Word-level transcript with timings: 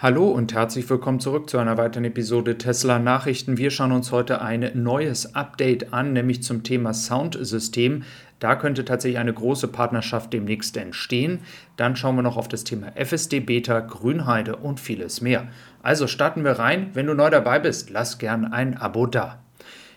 Hallo 0.00 0.28
und 0.28 0.54
herzlich 0.54 0.88
willkommen 0.88 1.18
zurück 1.18 1.50
zu 1.50 1.58
einer 1.58 1.76
weiteren 1.76 2.04
Episode 2.04 2.56
Tesla 2.56 3.00
Nachrichten. 3.00 3.58
Wir 3.58 3.72
schauen 3.72 3.90
uns 3.90 4.12
heute 4.12 4.40
ein 4.40 4.70
neues 4.74 5.34
Update 5.34 5.92
an, 5.92 6.12
nämlich 6.12 6.40
zum 6.44 6.62
Thema 6.62 6.94
Soundsystem. 6.94 8.04
Da 8.38 8.54
könnte 8.54 8.84
tatsächlich 8.84 9.18
eine 9.18 9.34
große 9.34 9.66
Partnerschaft 9.66 10.32
demnächst 10.32 10.76
entstehen. 10.76 11.40
Dann 11.76 11.96
schauen 11.96 12.14
wir 12.14 12.22
noch 12.22 12.36
auf 12.36 12.46
das 12.46 12.62
Thema 12.62 12.92
FSD 12.94 13.40
Beta, 13.40 13.80
Grünheide 13.80 14.54
und 14.54 14.78
vieles 14.78 15.20
mehr. 15.20 15.48
Also 15.82 16.06
starten 16.06 16.44
wir 16.44 16.52
rein. 16.52 16.90
Wenn 16.94 17.06
du 17.06 17.14
neu 17.14 17.30
dabei 17.30 17.58
bist, 17.58 17.90
lass 17.90 18.18
gern 18.18 18.44
ein 18.44 18.76
Abo 18.76 19.06
da. 19.06 19.40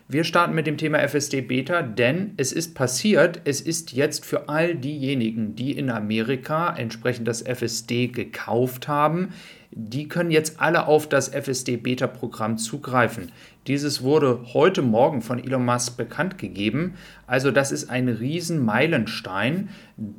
Wir 0.07 0.23
starten 0.23 0.55
mit 0.55 0.67
dem 0.67 0.77
Thema 0.77 0.97
FSD 1.07 1.41
Beta, 1.41 1.83
denn 1.83 2.33
es 2.35 2.51
ist 2.51 2.75
passiert, 2.75 3.41
es 3.45 3.61
ist 3.61 3.93
jetzt 3.93 4.25
für 4.25 4.49
all 4.49 4.75
diejenigen, 4.75 5.55
die 5.55 5.71
in 5.71 5.89
Amerika 5.89 6.75
entsprechend 6.75 7.29
das 7.29 7.43
FSD 7.43 8.07
gekauft 8.07 8.89
haben, 8.89 9.29
die 9.71 10.07
können 10.07 10.31
jetzt 10.31 10.59
alle 10.59 10.87
auf 10.87 11.07
das 11.07 11.29
FSD 11.29 11.77
Beta 11.77 12.07
Programm 12.07 12.57
zugreifen. 12.57 13.31
Dieses 13.67 14.01
wurde 14.01 14.39
heute 14.53 14.81
Morgen 14.81 15.21
von 15.21 15.41
Elon 15.41 15.63
Musk 15.63 15.95
bekannt 15.95 16.37
gegeben. 16.37 16.95
Also 17.27 17.51
das 17.51 17.71
ist 17.71 17.89
ein 17.89 18.09
Riesenmeilenstein. 18.09 19.69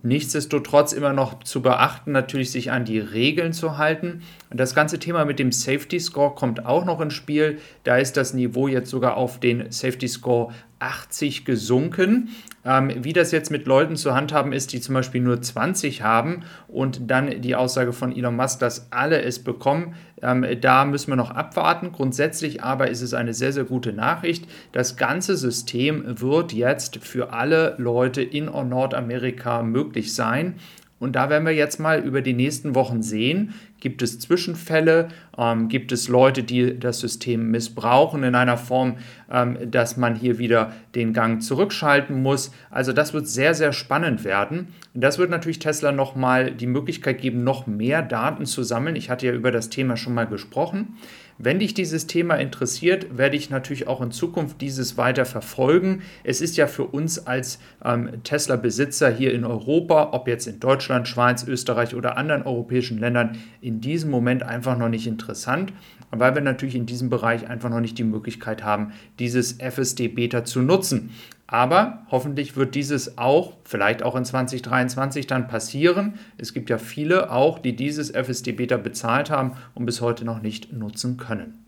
Nichtsdestotrotz 0.03 0.93
immer 0.93 1.13
noch 1.13 1.43
zu 1.43 1.61
beachten, 1.61 2.13
natürlich 2.13 2.53
sich 2.53 2.71
an 2.71 2.85
die 2.85 3.01
Regeln 3.01 3.53
zu 3.53 3.77
halten. 3.79 4.23
Das 4.51 4.75
ganze 4.75 4.99
Thema 4.99 5.25
mit 5.25 5.39
dem 5.39 5.53
Safety 5.53 5.99
Score 6.01 6.35
kommt 6.35 6.65
auch 6.65 6.85
noch 6.85 7.01
ins 7.01 7.15
Spiel. 7.15 7.59
Da 7.85 7.99
ist 7.99 8.17
das 8.17 8.33
Niveau 8.33 8.69
jetzt 8.69 8.91
sogar 8.91 9.17
auf 9.17 9.41
den 9.41 9.71
Safety 9.71 10.09
Score 10.09 10.55
80 10.83 11.45
gesunken. 11.45 12.31
Ähm, 12.65 12.93
wie 13.03 13.13
das 13.13 13.33
jetzt 13.33 13.51
mit 13.51 13.67
Leuten 13.67 13.97
zu 13.97 14.15
handhaben 14.15 14.53
ist, 14.53 14.73
die 14.73 14.81
zum 14.81 14.95
Beispiel 14.95 15.21
nur 15.21 15.41
20 15.41 16.03
haben 16.03 16.45
und 16.69 17.11
dann 17.11 17.41
die 17.43 17.57
Aussage 17.57 17.93
von 17.93 18.15
Elon 18.15 18.37
Musk, 18.37 18.61
dass 18.61 18.93
alle 18.93 19.21
es 19.23 19.43
bekommen, 19.43 19.95
ähm, 20.23 20.47
da 20.61 20.85
müssen 20.85 21.11
wir 21.11 21.17
noch 21.17 21.33
abwarten. 21.33 21.91
Grundsätzlich 21.91 22.63
aber 22.63 22.89
ist 22.89 23.03
es 23.03 23.15
eine 23.15 23.35
sehr, 23.35 23.53
sehr 23.53 23.65
gute 23.65 23.93
Nachricht. 23.93 24.47
Das 24.71 24.97
ganze 24.97 25.37
System 25.37 26.21
wird 26.21 26.53
jetzt 26.53 26.99
für 26.99 27.33
alle 27.33 27.75
Leute 27.79 28.23
in 28.23 28.45
Nordamerika 28.45 29.63
möglich 29.63 30.15
sein. 30.15 30.57
Und 31.01 31.17
da 31.17 31.29
werden 31.31 31.45
wir 31.45 31.53
jetzt 31.53 31.81
mal 31.81 31.99
über 31.99 32.23
die 32.23 32.33
nächsten 32.33 32.77
Wochen 32.77 33.03
sehen, 33.03 33.55
gibt 33.83 34.01
es 34.01 34.21
Zwischenfälle, 34.21 35.09
ähm, 35.37 35.69
gibt 35.69 35.91
es 35.91 36.07
Leute, 36.07 36.45
die 36.45 36.79
das 36.79 37.01
System 37.01 37.51
missbrauchen 37.51 38.23
in 38.23 38.37
einer 38.37 38.57
Form, 38.57 38.99
ähm, 39.29 39.59
dass 39.69 39.97
man 39.97 40.15
hier 40.15 40.39
wieder 40.39 40.73
den 40.95 41.13
Gang 41.13 41.43
zurückschalten 41.43 42.23
muss. 42.23 42.53
Also 42.71 42.93
das 42.93 43.13
wird 43.13 43.27
sehr, 43.27 43.55
sehr 43.55 43.73
spannend 43.73 44.23
werden. 44.23 44.69
Das 44.95 45.19
wird 45.19 45.31
natürlich 45.31 45.59
Tesla 45.59 45.91
nochmal 45.91 46.53
die 46.53 46.69
Möglichkeit 46.69 47.21
geben, 47.21 47.43
noch 47.43 47.67
mehr 47.67 48.03
Daten 48.03 48.47
zu 48.47 48.63
sammeln. 48.63 48.95
Ich 48.95 49.11
hatte 49.11 49.27
ja 49.27 49.33
über 49.33 49.51
das 49.51 49.69
Thema 49.69 49.97
schon 49.97 50.15
mal 50.15 50.29
gesprochen. 50.29 50.97
Wenn 51.39 51.59
dich 51.59 51.75
dieses 51.75 52.07
Thema 52.07 52.37
interessiert, 52.37 53.17
werde 53.17 53.37
ich 53.37 53.51
natürlich 53.51 53.89
auch 53.89 54.01
in 54.01 54.13
Zukunft 54.13 54.61
dieses 54.61 54.97
weiter 54.97 55.25
verfolgen. 55.25 56.03
Es 56.23 56.41
ist 56.41 56.57
ja 56.57 56.67
für 56.67 56.85
uns 56.85 57.27
als 57.27 57.59
ähm, 57.85 58.23
Tesla-Besitzer 58.23 59.11
hier 59.11 59.33
in 59.33 59.45
Europa, 59.45 60.11
ob 60.13 60.29
jetzt 60.29 60.47
in 60.47 60.61
Deutschland, 60.61 61.09
Schweiz, 61.09 61.45
Österreich 61.45 61.95
oder 61.97 62.17
anderen 62.17 62.43
europäischen 62.43 62.99
Ländern, 62.99 63.39
in 63.61 63.72
diesem 63.81 64.11
Moment 64.11 64.43
einfach 64.43 64.77
noch 64.77 64.89
nicht 64.89 65.07
interessant, 65.07 65.73
weil 66.11 66.35
wir 66.35 66.43
natürlich 66.43 66.75
in 66.75 66.87
diesem 66.87 67.09
Bereich 67.11 67.49
einfach 67.49 67.71
noch 67.71 67.81
nicht 67.81 67.99
die 67.99 68.05
Möglichkeit 68.05 68.63
haben, 68.63 68.93
dieses 69.19 69.55
FSD-Beta 69.55 70.45
zu 70.45 70.61
nutzen. 70.61 71.11
Aber 71.47 72.07
hoffentlich 72.11 72.57
wird 72.57 72.75
dieses 72.75 73.19
auch, 73.19 73.55
vielleicht 73.65 74.03
auch 74.03 74.17
in 74.17 74.25
2023 74.25 75.27
dann 75.27 75.49
passieren. 75.49 76.15
Es 76.39 76.55
gibt 76.55 76.71
ja 76.71 76.79
viele 76.79 77.31
auch, 77.31 77.59
die 77.59 77.77
dieses 77.77 78.11
FSD 78.11 78.53
Beta 78.53 78.79
bezahlt 78.79 79.31
haben 79.31 79.53
und 79.75 79.85
bis 79.85 80.01
heute 80.01 80.25
noch 80.25 80.41
nicht 80.41 80.73
nutzen 80.73 81.19
können. 81.19 81.63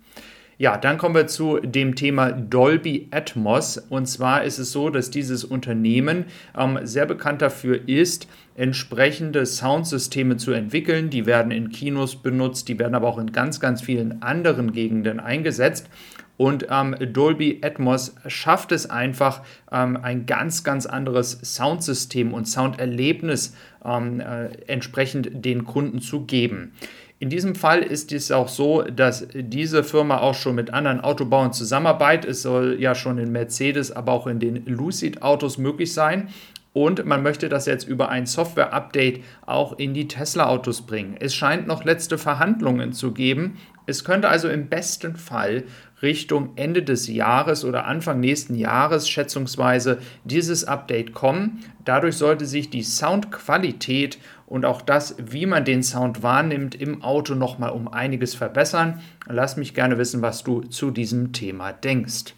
Ja, 0.56 0.76
dann 0.76 0.98
kommen 0.98 1.16
wir 1.16 1.26
zu 1.26 1.58
dem 1.58 1.96
Thema 1.96 2.30
Dolby 2.30 3.08
Atmos. 3.10 3.76
Und 3.76 4.06
zwar 4.06 4.44
ist 4.44 4.58
es 4.58 4.70
so, 4.70 4.88
dass 4.88 5.10
dieses 5.10 5.44
Unternehmen 5.44 6.26
ähm, 6.56 6.78
sehr 6.84 7.06
bekannt 7.06 7.42
dafür 7.42 7.88
ist, 7.88 8.28
entsprechende 8.54 9.46
Soundsysteme 9.46 10.36
zu 10.36 10.52
entwickeln. 10.52 11.10
Die 11.10 11.26
werden 11.26 11.50
in 11.50 11.70
Kinos 11.70 12.16
benutzt, 12.16 12.68
die 12.68 12.78
werden 12.78 12.94
aber 12.94 13.08
auch 13.08 13.18
in 13.18 13.32
ganz, 13.32 13.58
ganz 13.58 13.82
vielen 13.82 14.22
anderen 14.22 14.72
Gegenden 14.72 15.18
eingesetzt. 15.18 15.88
Und 16.36 16.66
ähm, 16.70 16.96
Dolby 17.12 17.60
Atmos 17.62 18.14
schafft 18.26 18.72
es 18.72 18.88
einfach, 18.90 19.42
ähm, 19.70 19.96
ein 20.00 20.26
ganz, 20.26 20.64
ganz 20.64 20.86
anderes 20.86 21.38
Soundsystem 21.42 22.32
und 22.32 22.46
Sounderlebnis 22.46 23.56
ähm, 23.84 24.20
äh, 24.20 24.46
entsprechend 24.66 25.44
den 25.44 25.64
Kunden 25.64 26.00
zu 26.00 26.24
geben. 26.24 26.72
In 27.20 27.30
diesem 27.30 27.54
Fall 27.54 27.82
ist 27.82 28.12
es 28.12 28.32
auch 28.32 28.48
so, 28.48 28.82
dass 28.82 29.26
diese 29.32 29.84
Firma 29.84 30.18
auch 30.18 30.34
schon 30.34 30.56
mit 30.56 30.74
anderen 30.74 31.00
Autobauern 31.00 31.52
zusammenarbeitet. 31.52 32.30
Es 32.30 32.42
soll 32.42 32.76
ja 32.80 32.94
schon 32.94 33.18
in 33.18 33.30
Mercedes, 33.30 33.92
aber 33.92 34.12
auch 34.12 34.26
in 34.26 34.40
den 34.40 34.66
Lucid-Autos 34.66 35.56
möglich 35.58 35.92
sein. 35.92 36.28
Und 36.72 37.04
man 37.04 37.22
möchte 37.22 37.48
das 37.48 37.66
jetzt 37.66 37.86
über 37.86 38.08
ein 38.08 38.26
Software-Update 38.26 39.22
auch 39.46 39.78
in 39.78 39.94
die 39.94 40.08
Tesla-Autos 40.08 40.82
bringen. 40.82 41.16
Es 41.20 41.32
scheint 41.32 41.68
noch 41.68 41.84
letzte 41.84 42.18
Verhandlungen 42.18 42.92
zu 42.92 43.12
geben. 43.12 43.58
Es 43.86 44.02
könnte 44.02 44.28
also 44.28 44.48
im 44.48 44.68
besten 44.68 45.14
Fall 45.14 45.64
Richtung 46.02 46.50
Ende 46.56 46.82
des 46.82 47.06
Jahres 47.06 47.64
oder 47.64 47.86
Anfang 47.86 48.18
nächsten 48.18 48.56
Jahres 48.56 49.08
schätzungsweise 49.08 49.98
dieses 50.24 50.64
Update 50.64 51.14
kommen. 51.14 51.64
Dadurch 51.84 52.16
sollte 52.16 52.44
sich 52.44 52.70
die 52.70 52.82
Soundqualität 52.82 54.18
und 54.46 54.64
auch 54.64 54.82
das, 54.82 55.16
wie 55.18 55.46
man 55.46 55.64
den 55.64 55.82
Sound 55.82 56.22
wahrnimmt, 56.22 56.74
im 56.74 57.02
Auto 57.02 57.34
nochmal 57.34 57.70
um 57.70 57.88
einiges 57.88 58.34
verbessern. 58.34 59.00
Lass 59.26 59.56
mich 59.56 59.74
gerne 59.74 59.98
wissen, 59.98 60.22
was 60.22 60.44
du 60.44 60.60
zu 60.62 60.90
diesem 60.90 61.32
Thema 61.32 61.72
denkst. 61.72 62.34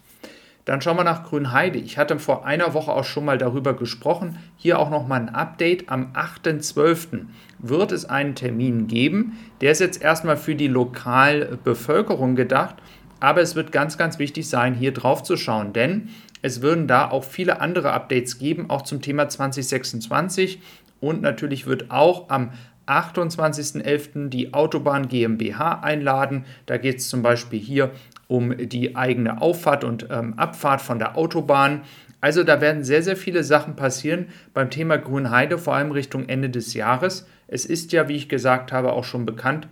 Dann 0.67 0.81
schauen 0.81 0.97
wir 0.97 1.05
nach 1.05 1.23
Grünheide. 1.23 1.79
Ich 1.79 1.97
hatte 1.97 2.19
vor 2.19 2.45
einer 2.45 2.73
Woche 2.73 2.91
auch 2.91 3.05
schon 3.05 3.23
mal 3.23 3.37
darüber 3.37 3.73
gesprochen. 3.73 4.37
Hier 4.57 4.79
auch 4.79 4.89
nochmal 4.89 5.21
ein 5.21 5.29
Update. 5.29 5.87
Am 5.87 6.11
8.12. 6.11 7.27
wird 7.59 7.93
es 7.93 8.03
einen 8.03 8.35
Termin 8.35 8.87
geben. 8.87 9.39
Der 9.61 9.71
ist 9.71 9.79
jetzt 9.79 10.01
erstmal 10.01 10.35
für 10.35 10.55
die 10.55 10.67
Lokalbevölkerung 10.67 12.35
gedacht. 12.35 12.75
Aber 13.21 13.41
es 13.41 13.55
wird 13.55 13.71
ganz, 13.71 13.97
ganz 13.97 14.19
wichtig 14.19 14.49
sein, 14.49 14.73
hier 14.73 14.93
drauf 14.93 15.23
zu 15.23 15.37
schauen, 15.37 15.73
denn 15.73 16.09
es 16.41 16.61
würden 16.61 16.87
da 16.87 17.09
auch 17.09 17.23
viele 17.23 17.61
andere 17.61 17.91
Updates 17.91 18.37
geben, 18.37 18.69
auch 18.69 18.83
zum 18.83 19.01
Thema 19.01 19.27
2026. 19.27 20.61
Und 20.99 21.21
natürlich 21.21 21.67
wird 21.67 21.91
auch 21.91 22.29
am 22.29 22.51
28.11. 22.87 24.29
die 24.29 24.53
Autobahn 24.53 25.07
GmbH 25.07 25.81
einladen. 25.81 26.45
Da 26.65 26.77
geht 26.77 26.97
es 26.97 27.09
zum 27.09 27.21
Beispiel 27.21 27.59
hier 27.59 27.91
um 28.27 28.55
die 28.57 28.95
eigene 28.95 29.41
Auffahrt 29.41 29.83
und 29.83 30.07
ähm, 30.09 30.33
Abfahrt 30.37 30.81
von 30.81 30.99
der 30.99 31.17
Autobahn. 31.17 31.81
Also 32.19 32.43
da 32.43 32.61
werden 32.61 32.83
sehr, 32.83 33.03
sehr 33.03 33.15
viele 33.15 33.43
Sachen 33.43 33.75
passieren 33.75 34.27
beim 34.53 34.69
Thema 34.69 34.97
Grünheide, 34.97 35.57
vor 35.57 35.75
allem 35.75 35.91
Richtung 35.91 36.27
Ende 36.27 36.49
des 36.49 36.73
Jahres. 36.73 37.27
Es 37.47 37.65
ist 37.65 37.91
ja, 37.91 38.07
wie 38.07 38.15
ich 38.15 38.27
gesagt 38.27 38.71
habe, 38.71 38.93
auch 38.93 39.03
schon 39.03 39.25
bekannt, 39.25 39.67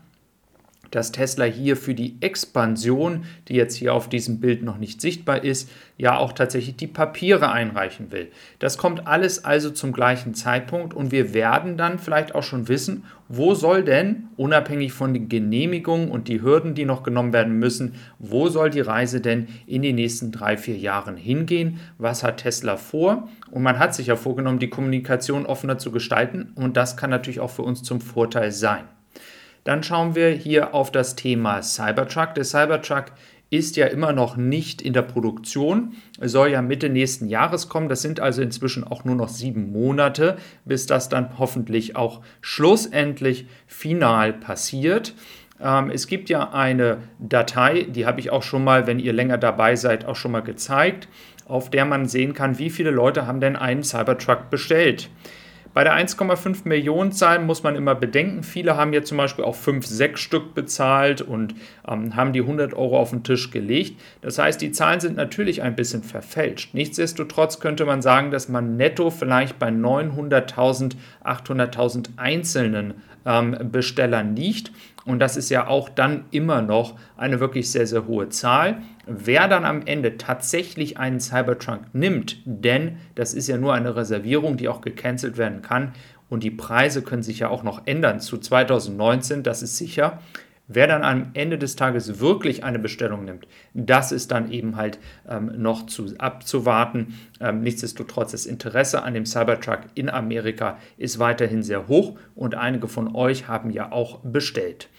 dass 0.92 1.12
Tesla 1.12 1.46
hier 1.46 1.78
für 1.78 1.94
die 1.94 2.18
Expansion, 2.22 3.26
die 3.48 3.56
jetzt 3.56 3.76
hier 3.76 3.94
auf 3.94 4.10
diesem 4.10 4.40
Bild 4.40 4.64
noch 4.64 4.78
nicht 4.78 5.02
sichtbar 5.02 5.44
ist, 5.44 5.70
ja 5.98 6.18
auch 6.18 6.34
tatsächlich 6.34 6.76
die 6.76 6.88
Papiere 6.88 7.52
einreichen 7.52 8.12
will. 8.12 8.30
Das 8.60 8.78
kommt 8.78 9.08
alles 9.08 9.46
also 9.46 9.70
zum 9.70 9.94
gleichen 9.94 10.34
Zeitpunkt 10.34 10.94
und 10.94 11.12
wir 11.12 11.34
werden 11.34 11.78
dann 11.78 12.00
vielleicht 12.00 12.36
auch 12.36 12.44
schon 12.44 12.68
wissen, 12.68 13.04
wo 13.28 13.56
soll 13.56 13.84
denn, 13.84 14.28
unabhängig 14.38 14.94
von 14.94 15.14
den 15.14 15.30
Genehmigungen 15.30 16.12
und 16.12 16.28
die 16.28 16.42
Hürden, 16.42 16.76
die 16.76 16.86
noch 16.86 17.02
genommen 17.02 17.34
werden 17.34 17.58
müssen, 17.58 17.96
wo 18.20 18.50
soll 18.50 18.70
die 18.70 18.82
Reise 18.82 19.22
denn 19.22 19.48
in 19.66 19.82
den 19.82 19.96
nächsten 19.96 20.32
drei, 20.32 20.58
vier 20.58 20.78
Jahren 20.78 21.18
hingehen? 21.18 21.80
Was 21.98 22.24
hat 22.24 22.38
Tesla 22.38 22.78
vor? 22.78 23.30
Und 23.50 23.64
man 23.64 23.80
hat 23.80 23.96
sich 23.96 24.08
ja 24.08 24.16
vorgenommen, 24.16 24.60
die 24.60 24.70
Kommunikation 24.70 25.46
offener 25.46 25.78
zu 25.78 25.92
gestalten 25.92 26.52
und 26.56 26.78
das 26.78 26.98
kann 26.98 27.10
natürlich 27.10 27.40
auch 27.40 27.50
für 27.52 27.64
uns 27.64 27.84
zum 27.84 28.02
Vorteil 28.02 28.52
sein. 28.52 28.84
Dann 29.66 29.82
schauen 29.82 30.14
wir 30.14 30.30
hier 30.30 30.76
auf 30.76 30.92
das 30.92 31.16
Thema 31.16 31.62
Cybertruck. 31.64 32.36
Der 32.36 32.44
Cybertruck 32.44 33.06
ist 33.50 33.78
ja 33.78 33.88
immer 33.88 34.14
noch 34.14 34.38
nicht 34.38 34.80
in 34.82 34.94
der 34.94 35.02
Produktion, 35.02 35.96
soll 36.22 36.50
ja 36.50 36.62
Mitte 36.62 36.88
nächsten 36.88 37.28
Jahres 37.28 37.68
kommen. 37.68 37.90
Das 37.90 38.04
sind 38.04 38.20
also 38.20 38.44
inzwischen 38.44 38.84
auch 38.84 39.06
nur 39.06 39.16
noch 39.16 39.28
sieben 39.28 39.72
Monate, 39.72 40.38
bis 40.66 40.86
das 40.86 41.10
dann 41.10 41.40
hoffentlich 41.40 41.96
auch 41.96 42.22
schlussendlich 42.42 43.48
final 43.66 44.34
passiert. 44.34 45.16
Ähm, 45.60 45.90
es 45.90 46.06
gibt 46.06 46.30
ja 46.30 46.52
eine 46.52 47.00
Datei, 47.18 47.88
die 47.90 48.06
habe 48.06 48.20
ich 48.20 48.30
auch 48.30 48.44
schon 48.44 48.64
mal, 48.64 48.86
wenn 48.86 49.00
ihr 49.00 49.14
länger 49.14 49.40
dabei 49.40 49.76
seid, 49.76 50.06
auch 50.06 50.16
schon 50.16 50.32
mal 50.32 50.42
gezeigt, 50.42 51.08
auf 51.48 51.72
der 51.72 51.86
man 51.86 52.08
sehen 52.08 52.34
kann, 52.34 52.60
wie 52.60 52.70
viele 52.70 52.92
Leute 52.92 53.26
haben 53.26 53.40
denn 53.40 53.56
einen 53.56 53.84
Cybertruck 53.84 54.52
bestellt. 54.52 55.10
Bei 55.76 55.84
der 55.84 55.94
1,5 55.94 56.60
Millionen 56.64 57.12
Zahl 57.12 57.40
muss 57.40 57.62
man 57.62 57.76
immer 57.76 57.96
bedenken, 57.96 58.44
viele 58.44 58.78
haben 58.78 58.94
jetzt 58.94 59.10
zum 59.10 59.18
Beispiel 59.18 59.44
auch 59.44 59.56
5, 59.56 59.86
6 59.86 60.22
Stück 60.22 60.54
bezahlt 60.56 61.22
und 61.22 61.54
ähm, 61.86 62.16
haben 62.16 62.32
die 62.32 62.40
100 62.40 62.74
Euro 62.74 62.98
auf 62.98 63.10
den 63.10 63.26
Tisch 63.26 63.52
gelegt. 63.52 64.00
Das 64.22 64.40
heißt, 64.40 64.62
die 64.62 64.72
Zahlen 64.72 65.02
sind 65.02 65.18
natürlich 65.18 65.64
ein 65.64 65.76
bisschen 65.76 66.02
verfälscht. 66.02 66.74
Nichtsdestotrotz 66.74 67.60
könnte 67.60 67.84
man 67.84 68.02
sagen, 68.02 68.32
dass 68.32 68.48
man 68.48 68.78
netto 68.78 69.10
vielleicht 69.10 69.60
bei 69.60 69.68
900.000, 69.68 70.94
800.000 71.26 72.08
einzelnen 72.16 72.94
ähm, 73.26 73.58
Bestellern 73.70 74.34
liegt. 74.34 74.72
Und 75.06 75.20
das 75.20 75.38
ist 75.38 75.50
ja 75.50 75.68
auch 75.68 75.88
dann 75.88 76.26
immer 76.32 76.62
noch 76.64 76.96
eine 77.16 77.40
wirklich 77.40 77.72
sehr, 77.72 77.86
sehr 77.86 78.08
hohe 78.08 78.30
Zahl. 78.30 78.82
Wer 79.06 79.48
dann 79.48 79.64
am 79.64 79.84
Ende 79.86 80.18
tatsächlich 80.18 80.98
einen 80.98 81.20
Cybertruck 81.20 81.82
nimmt, 81.94 82.38
denn 82.46 82.98
das 83.14 83.36
ist 83.36 83.48
ja 83.48 83.58
nur 83.58 83.76
eine 83.76 83.96
Reservierung, 83.96 84.58
die 84.58 84.68
auch 84.68 84.82
gecancelt 84.82 85.38
werden 85.38 85.62
kann 85.62 85.94
und 86.30 86.44
die 86.44 86.52
Preise 86.52 87.02
können 87.02 87.24
sich 87.24 87.40
ja 87.40 87.50
auch 87.50 87.64
noch 87.64 87.86
ändern 87.86 88.20
zu 88.20 88.38
2019, 88.38 89.44
das 89.44 89.62
ist 89.62 89.78
sicher. 89.78 90.20
Wer 90.68 90.88
dann 90.88 91.04
am 91.04 91.30
Ende 91.34 91.60
des 91.60 91.76
Tages 91.76 92.20
wirklich 92.20 92.64
eine 92.64 92.80
Bestellung 92.80 93.24
nimmt, 93.24 93.48
das 93.74 94.12
ist 94.12 94.32
dann 94.32 94.52
eben 94.52 94.76
halt 94.76 94.98
ähm, 95.30 95.52
noch 95.58 95.86
zu, 95.86 96.16
abzuwarten. 96.18 97.14
Ähm, 97.40 97.62
nichtsdestotrotz, 97.62 98.32
das 98.32 98.48
Interesse 98.48 99.04
an 99.04 99.14
dem 99.14 99.28
Cybertruck 99.28 99.82
in 99.94 100.10
Amerika 100.10 100.80
ist 100.98 101.20
weiterhin 101.20 101.62
sehr 101.62 101.88
hoch 101.88 102.18
und 102.34 102.56
einige 102.56 102.88
von 102.88 103.16
euch 103.16 103.48
haben 103.48 103.70
ja 103.70 103.92
auch 103.92 104.20
bestellt. 104.24 104.90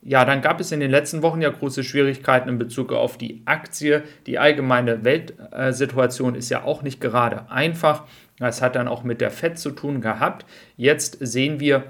Ja, 0.00 0.24
dann 0.24 0.42
gab 0.42 0.60
es 0.60 0.70
in 0.70 0.78
den 0.78 0.92
letzten 0.92 1.22
Wochen 1.22 1.42
ja 1.42 1.50
große 1.50 1.82
Schwierigkeiten 1.82 2.48
in 2.48 2.58
Bezug 2.58 2.92
auf 2.92 3.18
die 3.18 3.42
Aktie. 3.46 4.04
Die 4.26 4.38
allgemeine 4.38 5.04
Weltsituation 5.04 6.36
ist 6.36 6.50
ja 6.50 6.62
auch 6.62 6.82
nicht 6.82 7.00
gerade 7.00 7.50
einfach. 7.50 8.04
Das 8.38 8.62
hat 8.62 8.76
dann 8.76 8.86
auch 8.86 9.02
mit 9.02 9.20
der 9.20 9.32
FED 9.32 9.58
zu 9.58 9.72
tun 9.72 10.00
gehabt. 10.00 10.46
Jetzt 10.76 11.18
sehen 11.20 11.58
wir, 11.58 11.82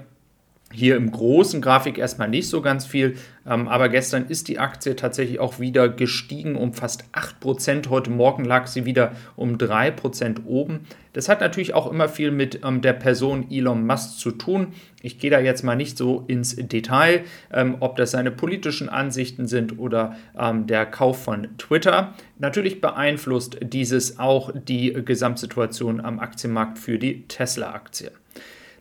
hier 0.71 0.95
im 0.95 1.11
großen 1.11 1.61
Grafik 1.61 1.97
erstmal 1.97 2.29
nicht 2.29 2.47
so 2.47 2.61
ganz 2.61 2.85
viel, 2.85 3.17
ähm, 3.47 3.67
aber 3.67 3.89
gestern 3.89 4.27
ist 4.27 4.47
die 4.47 4.59
Aktie 4.59 4.95
tatsächlich 4.95 5.39
auch 5.39 5.59
wieder 5.59 5.89
gestiegen 5.89 6.55
um 6.55 6.73
fast 6.73 7.05
8%. 7.13 7.89
Heute 7.89 8.11
Morgen 8.11 8.45
lag 8.45 8.67
sie 8.67 8.85
wieder 8.85 9.13
um 9.35 9.57
3% 9.57 10.45
oben. 10.45 10.81
Das 11.13 11.27
hat 11.27 11.41
natürlich 11.41 11.73
auch 11.73 11.91
immer 11.91 12.07
viel 12.07 12.29
mit 12.29 12.63
ähm, 12.63 12.81
der 12.81 12.93
Person 12.93 13.49
Elon 13.49 13.85
Musk 13.85 14.19
zu 14.19 14.31
tun. 14.31 14.73
Ich 15.01 15.17
gehe 15.17 15.31
da 15.31 15.39
jetzt 15.39 15.63
mal 15.63 15.75
nicht 15.75 15.97
so 15.97 16.23
ins 16.27 16.55
Detail, 16.55 17.21
ähm, 17.51 17.77
ob 17.79 17.95
das 17.95 18.11
seine 18.11 18.29
politischen 18.29 18.89
Ansichten 18.89 19.47
sind 19.47 19.79
oder 19.79 20.15
der 20.53 20.85
Kauf 20.85 21.23
von 21.23 21.47
Twitter. 21.57 22.13
Natürlich 22.37 22.81
beeinflusst 22.81 23.57
dieses 23.61 24.19
auch 24.19 24.51
die 24.53 24.93
Gesamtsituation 24.93 26.01
am 26.01 26.19
Aktienmarkt 26.19 26.77
für 26.77 26.99
die 26.99 27.27
Tesla-Aktie. 27.27 28.11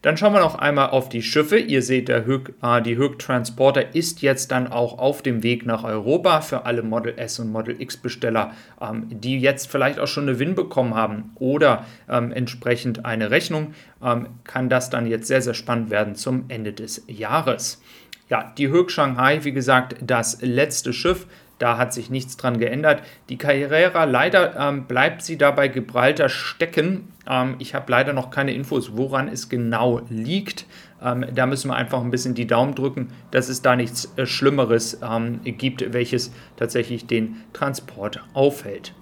Dann 0.02 0.16
schauen 0.16 0.32
wir 0.32 0.40
noch 0.40 0.54
einmal 0.54 0.90
auf 0.90 1.08
die 1.08 1.22
Schiffe. 1.22 1.58
Ihr 1.58 1.82
seht, 1.82 2.08
der 2.08 2.24
Höck, 2.24 2.54
äh, 2.62 2.80
die 2.82 2.96
Höck 2.96 3.18
Transporter 3.18 3.94
ist 3.94 4.22
jetzt 4.22 4.50
dann 4.52 4.68
auch 4.68 4.98
auf 4.98 5.22
dem 5.22 5.42
Weg 5.42 5.66
nach 5.66 5.84
Europa 5.84 6.40
für 6.40 6.66
alle 6.66 6.82
Model 6.82 7.14
S 7.16 7.38
und 7.38 7.50
Model 7.50 7.80
X 7.80 7.96
Besteller, 7.96 8.52
ähm, 8.80 9.06
die 9.08 9.40
jetzt 9.40 9.68
vielleicht 9.68 9.98
auch 9.98 10.06
schon 10.06 10.28
eine 10.28 10.38
Win 10.38 10.54
bekommen 10.54 10.94
haben 10.94 11.32
oder 11.36 11.84
ähm, 12.08 12.32
entsprechend 12.32 13.04
eine 13.04 13.30
Rechnung, 13.30 13.74
ähm, 14.02 14.28
kann 14.44 14.68
das 14.68 14.90
dann 14.90 15.06
jetzt 15.06 15.26
sehr, 15.26 15.42
sehr 15.42 15.54
spannend 15.54 15.90
werden 15.90 16.14
zum 16.14 16.44
Ende 16.48 16.72
des 16.72 17.02
Jahres. 17.08 17.82
Ja, 18.28 18.52
die 18.56 18.68
Höck 18.68 18.90
Shanghai, 18.90 19.44
wie 19.44 19.52
gesagt, 19.52 19.96
das 20.00 20.42
letzte 20.42 20.92
Schiff 20.92 21.26
da 21.58 21.76
hat 21.76 21.92
sich 21.92 22.10
nichts 22.10 22.36
dran 22.36 22.58
geändert. 22.58 23.02
Die 23.28 23.36
Carrera, 23.36 24.04
leider 24.04 24.56
ähm, 24.56 24.84
bleibt 24.86 25.22
sie 25.22 25.36
da 25.36 25.50
bei 25.50 25.68
Gibraltar 25.68 26.28
stecken. 26.28 27.12
Ähm, 27.28 27.56
ich 27.58 27.74
habe 27.74 27.90
leider 27.90 28.12
noch 28.12 28.30
keine 28.30 28.52
Infos, 28.52 28.96
woran 28.96 29.28
es 29.28 29.48
genau 29.48 30.00
liegt. 30.08 30.66
Ähm, 31.02 31.26
da 31.34 31.46
müssen 31.46 31.68
wir 31.68 31.76
einfach 31.76 32.00
ein 32.00 32.10
bisschen 32.10 32.34
die 32.34 32.46
Daumen 32.46 32.74
drücken, 32.74 33.08
dass 33.30 33.48
es 33.48 33.62
da 33.62 33.76
nichts 33.76 34.12
äh, 34.16 34.26
Schlimmeres 34.26 35.00
ähm, 35.02 35.40
gibt, 35.44 35.92
welches 35.92 36.32
tatsächlich 36.56 37.06
den 37.06 37.36
Transport 37.52 38.22
aufhält. 38.34 38.94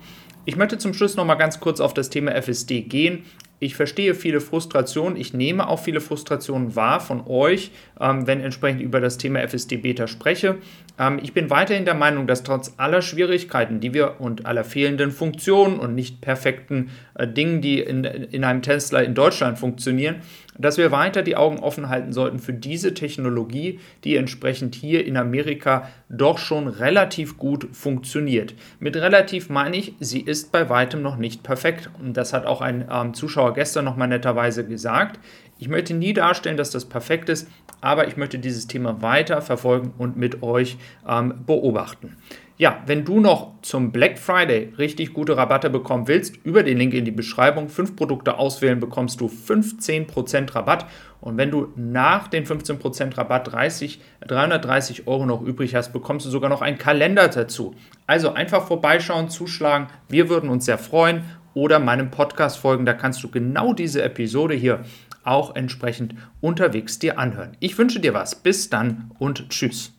Ich 0.45 0.57
möchte 0.57 0.79
zum 0.79 0.95
Schluss 0.95 1.17
noch 1.17 1.25
mal 1.25 1.35
ganz 1.35 1.61
kurz 1.61 1.81
auf 1.81 1.93
das 1.93 2.09
Thema 2.09 2.33
FSD 2.33 2.83
gehen 2.83 3.25
ich 3.59 3.75
verstehe 3.75 4.15
viele 4.15 4.41
Frustrationen, 4.41 5.17
ich 5.17 5.33
nehme 5.33 5.69
auch 5.69 5.79
viele 5.79 6.03
Frustrationen 6.03 6.77
wahr 6.77 7.01
von 7.01 7.27
euch, 7.27 7.71
ähm, 7.99 8.27
wenn 8.27 8.41
entsprechend 8.41 8.83
über 8.83 9.01
das 9.01 9.17
Thema 9.17 9.41
FSD 9.41 9.79
Beta 9.79 10.07
spreche. 10.07 10.57
Ähm, 10.99 11.19
ich 11.23 11.33
bin 11.33 11.51
weiterhin 11.51 11.85
der 11.85 11.95
Meinung, 11.95 12.27
dass 12.27 12.43
trotz 12.43 12.75
aller 12.77 13.03
Schwierigkeiten, 13.03 13.81
die 13.81 13.95
wir 13.95 14.21
und 14.21 14.47
aller 14.47 14.65
fehlenden 14.65 15.11
Funktionen 15.11 15.79
und 15.79 15.95
nicht 15.95 16.21
perfekten 16.21 16.91
äh, 17.15 17.27
Dingen, 17.27 17.61
die 17.61 17.81
in, 17.81 18.05
in 18.05 18.45
einem 18.45 18.63
Tesla 18.63 19.01
in 19.01 19.15
Deutschland 19.15 19.59
funktionieren, 19.59 20.17
dass 20.59 20.79
wir 20.79 20.91
weiter 20.91 21.23
die 21.23 21.37
Augen 21.37 21.59
offen 21.59 21.89
halten 21.89 22.13
sollten 22.13 22.39
für 22.39 22.53
diese 22.53 22.95
Technologie, 22.95 23.81
die 24.05 24.17
entsprechend 24.17 24.75
hier 24.75 25.07
in 25.07 25.17
Amerika 25.17 25.89
doch 26.09 26.39
schon 26.39 26.69
relativ 26.69 27.37
gut 27.37 27.69
funktioniert. 27.73 28.55
Mit 28.79 28.97
relativ 28.97 29.51
meine 29.51 29.77
ich, 29.77 29.95
sie 30.01 30.21
ist 30.21 30.53
bei 30.53 30.69
weitem 30.69 31.03
noch 31.03 31.17
nicht 31.17 31.43
perfekt. 31.43 31.91
Und 32.01 32.17
das 32.17 32.33
hat 32.33 32.47
auch 32.47 32.61
ein 32.61 32.87
ähm, 32.91 33.13
Zuschauer 33.15 33.55
gestern 33.55 33.85
nochmal 33.85 34.09
netterweise 34.09 34.67
gesagt. 34.67 35.21
Ich 35.59 35.69
möchte 35.69 35.95
nie 35.95 36.13
darstellen, 36.13 36.57
dass 36.57 36.71
das 36.71 36.85
perfekt 36.85 37.29
ist, 37.29 37.49
aber 37.81 38.09
ich 38.09 38.17
möchte 38.17 38.39
dieses 38.39 38.67
Thema 38.67 39.01
weiter 39.01 39.41
verfolgen 39.41 39.95
und 39.97 40.17
mit 40.17 40.43
euch 40.43 40.77
ähm, 41.09 41.35
beobachten. 41.47 42.17
Ja, 42.59 42.83
wenn 42.87 43.05
du 43.05 43.21
noch 43.21 43.61
zum 43.61 43.93
Black 43.93 44.19
Friday 44.19 44.73
richtig 44.79 45.13
gute 45.13 45.37
Rabatte 45.37 45.69
bekommen 45.69 46.09
willst, 46.09 46.37
über 46.43 46.63
den 46.63 46.79
Link 46.79 46.95
in 46.95 47.05
die 47.05 47.11
Beschreibung, 47.11 47.69
fünf 47.69 47.97
Produkte 47.97 48.39
auswählen, 48.39 48.81
bekommst 48.81 49.21
du 49.21 49.27
15% 49.27 50.55
Rabatt. 50.55 50.87
Und 51.21 51.37
wenn 51.37 51.51
du 51.51 51.73
nach 51.77 52.29
den 52.29 52.47
15% 52.47 53.19
Rabatt 53.19 53.53
30, 53.53 54.01
330 54.27 55.07
Euro 55.07 55.27
noch 55.27 55.43
übrig 55.43 55.75
hast, 55.75 55.93
bekommst 55.93 56.25
du 56.25 56.31
sogar 56.31 56.49
noch 56.49 56.63
einen 56.63 56.79
Kalender 56.79 57.29
dazu. 57.29 57.75
Also 58.07 58.33
einfach 58.33 58.67
vorbeischauen, 58.67 59.29
zuschlagen. 59.29 59.89
Wir 60.09 60.31
würden 60.31 60.49
uns 60.49 60.65
sehr 60.65 60.79
freuen. 60.79 61.25
Oder 61.53 61.79
meinem 61.79 62.11
Podcast 62.11 62.59
folgen, 62.59 62.85
da 62.85 62.93
kannst 62.93 63.23
du 63.25 63.31
genau 63.31 63.73
diese 63.73 64.03
Episode 64.03 64.55
hier 64.55 64.85
auch 65.27 65.55
entsprechend 65.55 66.15
unterwegs 66.41 66.99
dir 66.99 67.19
anhören. 67.19 67.57
Ich 67.61 67.79
wünsche 67.79 68.01
dir 68.01 68.15
was. 68.15 68.35
Bis 68.35 68.71
dann 68.71 69.11
und 69.19 69.49
tschüss. 69.51 69.96